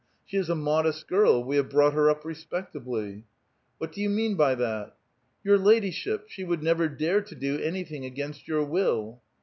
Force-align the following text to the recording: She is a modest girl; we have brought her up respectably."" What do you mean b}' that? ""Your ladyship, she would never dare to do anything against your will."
She 0.25 0.35
is 0.37 0.49
a 0.49 0.55
modest 0.55 1.07
girl; 1.07 1.43
we 1.43 1.57
have 1.57 1.69
brought 1.69 1.93
her 1.93 2.09
up 2.09 2.25
respectably."" 2.25 3.25
What 3.77 3.91
do 3.91 4.01
you 4.01 4.09
mean 4.09 4.33
b}' 4.35 4.55
that? 4.55 4.95
""Your 5.43 5.59
ladyship, 5.59 6.23
she 6.27 6.43
would 6.43 6.63
never 6.63 6.89
dare 6.89 7.21
to 7.21 7.35
do 7.35 7.59
anything 7.59 8.03
against 8.03 8.47
your 8.47 8.63
will." 8.63 9.21